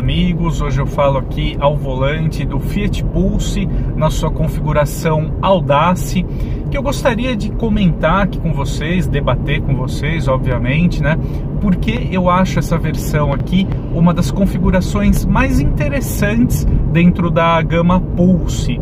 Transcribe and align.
amigos, 0.00 0.60
hoje 0.60 0.80
eu 0.80 0.86
falo 0.86 1.18
aqui 1.18 1.56
ao 1.60 1.76
volante 1.76 2.44
do 2.44 2.58
Fiat 2.58 3.04
Pulse 3.04 3.68
na 3.94 4.10
sua 4.10 4.30
configuração 4.30 5.32
Audace, 5.40 6.26
que 6.70 6.76
eu 6.76 6.82
gostaria 6.82 7.36
de 7.36 7.50
comentar 7.52 8.24
aqui 8.24 8.38
com 8.38 8.52
vocês, 8.52 9.06
debater 9.06 9.60
com 9.60 9.74
vocês, 9.76 10.26
obviamente, 10.26 11.02
né? 11.02 11.16
Porque 11.60 12.08
eu 12.10 12.28
acho 12.28 12.58
essa 12.58 12.76
versão 12.78 13.32
aqui 13.32 13.66
uma 13.94 14.12
das 14.12 14.30
configurações 14.30 15.24
mais 15.24 15.60
interessantes 15.60 16.64
dentro 16.92 17.30
da 17.30 17.60
gama 17.62 18.00
Pulse. 18.00 18.78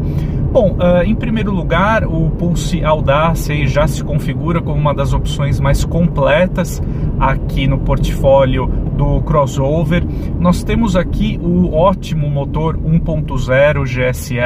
Bom, 0.50 0.76
uh, 0.78 1.02
em 1.04 1.14
primeiro 1.14 1.52
lugar, 1.52 2.04
o 2.04 2.30
Pulse 2.30 2.82
Audace 2.82 3.66
já 3.66 3.86
se 3.86 4.02
configura 4.02 4.62
como 4.62 4.80
uma 4.80 4.94
das 4.94 5.12
opções 5.12 5.60
mais 5.60 5.84
completas 5.84 6.82
aqui 7.20 7.66
no 7.66 7.78
portfólio 7.78 8.87
do 8.98 9.22
crossover. 9.22 10.02
Nós 10.40 10.64
temos 10.64 10.96
aqui 10.96 11.38
o 11.40 11.72
ótimo 11.72 12.28
motor 12.28 12.76
1.0 12.76 13.84
GSE, 13.84 14.36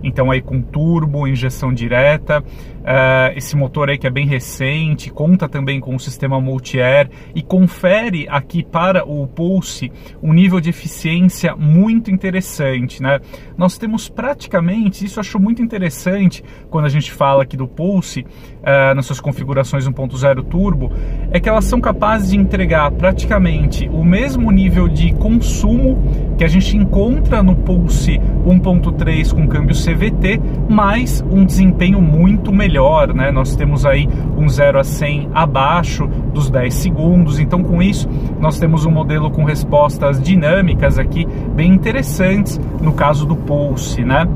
então 0.00 0.30
aí 0.30 0.40
com 0.40 0.62
turbo, 0.62 1.26
injeção 1.26 1.74
direta. 1.74 2.42
Uh, 2.86 3.34
esse 3.34 3.56
motor 3.56 3.90
aí 3.90 3.98
que 3.98 4.06
é 4.06 4.10
bem 4.10 4.28
recente, 4.28 5.10
conta 5.10 5.48
também 5.48 5.80
com 5.80 5.96
o 5.96 5.98
sistema 5.98 6.40
multi-air 6.40 7.10
e 7.34 7.42
confere 7.42 8.28
aqui 8.30 8.62
para 8.62 9.04
o 9.04 9.26
Pulse 9.26 9.90
um 10.22 10.32
nível 10.32 10.60
de 10.60 10.70
eficiência 10.70 11.56
muito 11.56 12.12
interessante, 12.12 13.02
né? 13.02 13.18
Nós 13.58 13.76
temos 13.76 14.08
praticamente, 14.08 15.04
isso 15.04 15.18
eu 15.18 15.22
acho 15.22 15.40
muito 15.40 15.60
interessante 15.60 16.44
quando 16.70 16.84
a 16.84 16.88
gente 16.88 17.10
fala 17.10 17.42
aqui 17.42 17.56
do 17.56 17.66
Pulse, 17.66 18.20
uh, 18.20 18.94
nas 18.94 19.04
suas 19.04 19.18
configurações 19.18 19.84
1.0 19.84 20.44
turbo, 20.44 20.92
é 21.32 21.40
que 21.40 21.48
elas 21.48 21.64
são 21.64 21.80
capazes 21.80 22.30
de 22.30 22.36
entregar 22.36 22.92
praticamente 22.92 23.88
o 23.96 24.04
mesmo 24.04 24.50
nível 24.50 24.88
de 24.88 25.12
consumo 25.14 25.98
que 26.36 26.44
a 26.44 26.48
gente 26.48 26.76
encontra 26.76 27.42
no 27.42 27.56
Pulse 27.56 28.20
1.3 28.46 29.34
com 29.34 29.48
câmbio 29.48 29.74
CVT, 29.74 30.40
mas 30.68 31.24
um 31.30 31.44
desempenho 31.44 32.00
muito 32.00 32.52
melhor, 32.52 33.14
né? 33.14 33.30
Nós 33.30 33.56
temos 33.56 33.86
aí 33.86 34.06
um 34.36 34.48
0 34.48 34.78
a 34.78 34.84
100 34.84 35.30
abaixo 35.32 36.06
dos 36.32 36.50
10 36.50 36.74
segundos, 36.74 37.38
então 37.38 37.62
com 37.62 37.82
isso 37.82 38.08
nós 38.38 38.58
temos 38.58 38.84
um 38.84 38.90
modelo 38.90 39.30
com 39.30 39.44
respostas 39.44 40.20
dinâmicas 40.20 40.98
aqui 40.98 41.26
bem 41.54 41.72
interessantes 41.72 42.60
no 42.80 42.92
caso 42.92 43.24
do 43.24 43.34
Pulse, 43.34 44.04
né? 44.04 44.26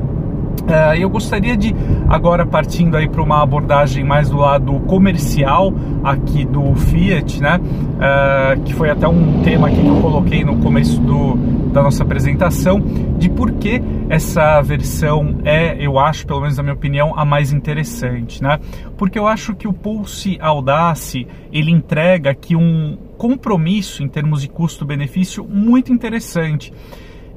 Uh, 0.61 0.95
eu 0.95 1.09
gostaria 1.09 1.57
de 1.57 1.75
agora 2.07 2.45
partindo 2.45 2.95
aí 2.95 3.09
para 3.09 3.21
uma 3.21 3.41
abordagem 3.41 4.03
mais 4.03 4.29
do 4.29 4.37
lado 4.37 4.79
comercial 4.81 5.73
aqui 6.03 6.45
do 6.45 6.75
Fiat, 6.75 7.41
né? 7.41 7.59
Uh, 7.59 8.61
que 8.61 8.73
foi 8.73 8.89
até 8.89 9.07
um 9.07 9.41
tema 9.41 9.69
que 9.69 9.85
eu 9.85 9.99
coloquei 10.01 10.43
no 10.43 10.57
começo 10.57 10.99
do, 11.01 11.35
da 11.71 11.81
nossa 11.81 12.03
apresentação 12.03 12.79
de 13.17 13.29
por 13.29 13.51
que 13.53 13.81
essa 14.09 14.61
versão 14.61 15.39
é, 15.43 15.75
eu 15.79 15.97
acho, 15.97 16.27
pelo 16.27 16.41
menos 16.41 16.57
na 16.57 16.63
minha 16.63 16.75
opinião, 16.75 17.17
a 17.17 17.25
mais 17.25 17.51
interessante, 17.51 18.43
né? 18.43 18.59
Porque 18.97 19.17
eu 19.17 19.27
acho 19.27 19.55
que 19.55 19.67
o 19.67 19.73
Pulse 19.73 20.37
Audace 20.41 21.27
ele 21.51 21.71
entrega 21.71 22.31
aqui 22.31 22.55
um 22.55 22.97
compromisso 23.17 24.03
em 24.03 24.07
termos 24.07 24.41
de 24.41 24.49
custo-benefício 24.49 25.43
muito 25.43 25.93
interessante. 25.93 26.73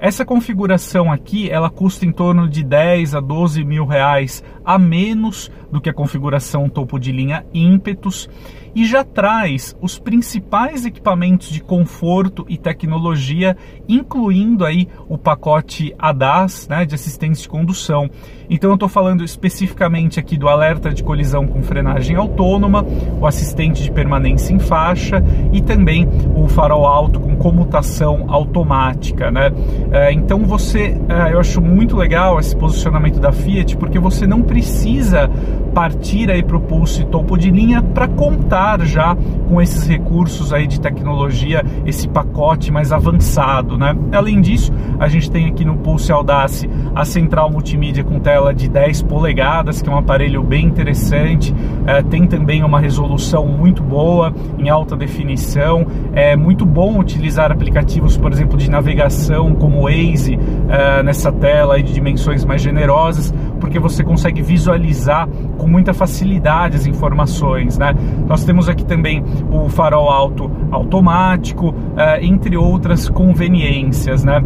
Essa 0.05 0.23
configuração 0.23 1.11
aqui, 1.11 1.49
ela 1.49 1.71
custa 1.71 2.05
em 2.05 2.13
torno 2.13 2.47
de 2.47 2.63
10 2.63 3.15
a 3.15 3.21
12 3.21 3.65
mil 3.65 3.87
reais 3.87 4.45
a 4.63 4.79
menos 4.79 5.51
do 5.75 5.81
que 5.81 5.91
a 5.91 5.93
configuração 5.93 6.69
topo 6.69 7.01
de 7.01 7.11
linha 7.11 7.45
ímpetus 7.53 8.29
e 8.75 8.85
já 8.85 9.03
traz 9.05 9.77
os 9.81 9.99
principais 9.99 10.85
equipamentos 10.85 11.49
de 11.49 11.61
conforto 11.61 12.45
e 12.49 12.57
tecnologia, 12.57 13.57
incluindo 13.89 14.65
aí 14.65 14.89
o 15.09 15.17
pacote 15.17 15.95
ADAS, 15.99 16.69
né, 16.69 16.85
de 16.85 16.95
assistência 16.95 17.43
de 17.43 17.49
condução. 17.49 18.09
Então 18.51 18.71
eu 18.71 18.75
estou 18.75 18.89
falando 18.89 19.25
especificamente 19.25 20.21
aqui 20.21 20.37
do 20.37 20.49
alerta 20.49 20.91
de 20.91 21.03
colisão 21.03 21.47
com 21.47 21.63
frenagem 21.63 22.17
autônoma, 22.17 22.85
o 23.21 23.27
assistente 23.27 23.83
de 23.83 23.91
permanência 23.91 24.53
em 24.53 24.59
faixa 24.59 25.23
e 25.53 25.61
também 25.61 26.07
o 26.35 26.47
farol 26.49 26.87
alto 26.87 27.21
com 27.21 27.37
comutação 27.37 28.27
automática, 28.29 29.31
né? 29.31 29.51
É, 29.93 30.13
então 30.13 30.45
você, 30.45 30.97
é, 31.09 31.33
eu 31.33 31.41
acho 31.41 31.61
muito 31.61 31.97
legal 31.97 32.39
esse 32.39 32.55
posicionamento 32.57 33.19
da 33.19 33.33
Fiat 33.33 33.77
porque 33.77 33.99
você 33.99 34.27
não 34.27 34.43
precisa 34.43 35.31
partir 35.75 36.31
aí 36.31 36.43
para 36.43 36.57
o 36.57 36.61
Pulse 36.61 37.05
topo 37.05 37.37
de 37.37 37.51
linha 37.51 37.83
para 37.83 38.07
contar 38.07 38.81
já 38.87 39.17
com 39.49 39.61
esses 39.61 39.87
recursos 39.87 40.53
aí 40.53 40.67
de 40.67 40.81
tecnologia, 40.81 41.65
esse 41.85 42.09
pacote 42.09 42.73
mais 42.73 42.93
avançado, 42.93 43.77
né? 43.77 43.95
Além 44.13 44.41
disso, 44.41 44.73
a 44.99 45.09
gente 45.09 45.31
tem 45.31 45.47
aqui 45.47 45.65
no 45.65 45.77
Pulse 45.77 46.13
Audace 46.13 46.71
a 46.95 47.05
central 47.05 47.51
multimídia 47.51 48.05
com 48.05 48.21
tela 48.21 48.55
de 48.55 48.69
10 48.69 49.03
polegadas, 49.03 49.83
que 49.83 49.89
é 49.89 49.93
um 49.93 49.99
aparelho 49.99 50.43
bem 50.43 50.65
interessante, 50.65 51.53
é, 51.87 52.03
tem 52.03 52.27
também 52.27 52.63
uma 52.63 52.79
resolução 52.79 53.47
muito 53.47 53.83
boa, 53.83 54.33
em 54.59 54.69
alta 54.69 54.97
definição, 54.97 55.87
é 56.13 56.37
muito 56.37 56.65
bom 56.65 56.99
utilizar 56.99 57.51
aplicativos, 57.51 58.17
por 58.17 58.33
exemplo, 58.33 58.57
de 58.57 58.71
navegação 58.71 59.55
como 59.55 59.81
o 59.81 59.83
Waze 59.85 60.39
é, 60.69 61.03
nessa 61.03 61.33
tela 61.33 61.83
de 61.83 61.93
dimensões 61.93 62.45
mais 62.45 62.63
generosas, 62.63 63.35
porque 63.61 63.79
você 63.79 64.03
consegue 64.03 64.43
visualizar 64.43 65.29
com 65.59 65.67
muita 65.67 65.93
facilidade 65.93 66.77
as 66.77 66.87
informações. 66.87 67.79
Né? 67.79 67.95
Nós 68.27 68.45
temos 68.45 68.69
aqui 68.69 68.85
também 68.85 69.23
o 69.51 69.69
farol 69.69 70.11
alto 70.11 70.51
automático, 70.71 71.69
uh, 71.71 71.75
entre 72.21 72.57
outras 72.57 73.09
conveniências. 73.09 74.25
Né? 74.25 74.43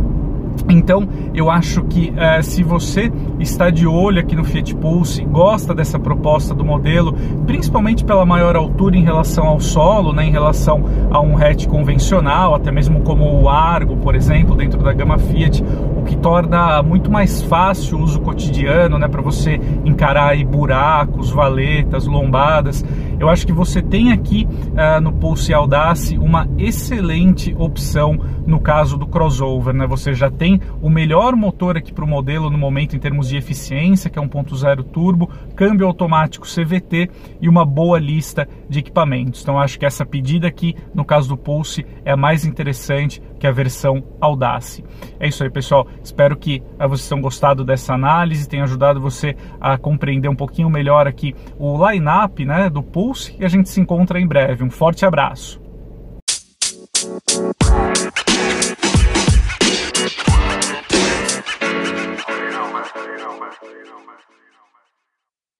Então, 0.68 1.08
eu 1.34 1.50
acho 1.50 1.82
que 1.84 2.10
uh, 2.10 2.42
se 2.42 2.62
você 2.62 3.12
está 3.38 3.70
de 3.70 3.86
olho 3.86 4.20
aqui 4.20 4.34
no 4.34 4.44
Fiat 4.44 4.74
Pulse, 4.76 5.24
gosta 5.24 5.74
dessa 5.74 5.98
proposta 5.98 6.54
do 6.54 6.64
modelo, 6.64 7.14
principalmente 7.46 8.04
pela 8.04 8.24
maior 8.24 8.56
altura 8.56 8.96
em 8.96 9.02
relação 9.02 9.46
ao 9.46 9.60
solo, 9.60 10.12
né, 10.12 10.24
em 10.24 10.30
relação 10.30 10.84
a 11.10 11.20
um 11.20 11.36
hatch 11.36 11.66
convencional, 11.66 12.54
até 12.54 12.70
mesmo 12.72 13.00
como 13.02 13.40
o 13.40 13.48
Argo, 13.48 13.96
por 13.96 14.14
exemplo, 14.14 14.56
dentro 14.56 14.82
da 14.82 14.92
gama 14.92 15.18
Fiat, 15.18 15.62
que 16.08 16.16
torna 16.16 16.82
muito 16.82 17.10
mais 17.10 17.42
fácil 17.42 17.98
o 17.98 18.02
uso 18.02 18.20
cotidiano, 18.20 18.98
né, 18.98 19.06
para 19.06 19.20
você 19.20 19.60
encarar 19.84 20.30
aí 20.30 20.42
buracos, 20.42 21.30
valetas, 21.30 22.06
lombadas. 22.06 22.82
Eu 23.20 23.28
acho 23.28 23.46
que 23.46 23.52
você 23.52 23.82
tem 23.82 24.10
aqui 24.10 24.48
uh, 24.48 25.00
no 25.02 25.12
Pulse 25.12 25.52
Audace 25.52 26.16
uma 26.16 26.48
excelente 26.56 27.54
opção 27.58 28.18
no 28.46 28.58
caso 28.58 28.96
do 28.96 29.06
crossover, 29.06 29.74
né? 29.74 29.86
Você 29.86 30.14
já 30.14 30.30
tem 30.30 30.60
o 30.80 30.88
melhor 30.88 31.36
motor 31.36 31.76
aqui 31.76 31.92
para 31.92 32.04
o 32.04 32.08
modelo 32.08 32.48
no 32.48 32.56
momento 32.56 32.96
em 32.96 32.98
termos 32.98 33.28
de 33.28 33.36
eficiência, 33.36 34.08
que 34.08 34.18
é 34.18 34.22
1.0 34.22 34.84
turbo, 34.84 35.28
câmbio 35.54 35.86
automático 35.86 36.46
CVT 36.46 37.10
e 37.42 37.48
uma 37.48 37.66
boa 37.66 37.98
lista 37.98 38.48
de 38.68 38.78
equipamentos. 38.78 39.42
Então 39.42 39.58
acho 39.58 39.78
que 39.78 39.84
essa 39.84 40.06
pedida 40.06 40.48
aqui, 40.48 40.74
no 40.94 41.04
caso 41.04 41.28
do 41.28 41.36
Pulse, 41.36 41.84
é 42.04 42.12
a 42.12 42.16
mais 42.16 42.46
interessante 42.46 43.20
que 43.38 43.46
a 43.46 43.52
versão 43.52 44.02
Audace. 44.20 44.84
É 45.20 45.28
isso 45.28 45.42
aí, 45.42 45.50
pessoal. 45.50 45.86
Espero 46.02 46.36
que 46.36 46.62
uh, 46.78 46.88
vocês 46.88 47.08
tenham 47.08 47.22
gostado 47.22 47.64
dessa 47.64 47.94
análise, 47.94 48.48
tenha 48.48 48.64
ajudado 48.64 49.00
você 49.00 49.36
a 49.60 49.78
compreender 49.78 50.28
um 50.28 50.36
pouquinho 50.36 50.68
melhor 50.68 51.06
aqui 51.06 51.34
o 51.58 51.88
line-up 51.88 52.44
né, 52.44 52.68
do 52.68 52.82
Pulse 52.82 53.36
e 53.38 53.44
a 53.44 53.48
gente 53.48 53.68
se 53.68 53.80
encontra 53.80 54.20
em 54.20 54.26
breve. 54.26 54.64
Um 54.64 54.70
forte 54.70 55.04
abraço. 55.04 55.67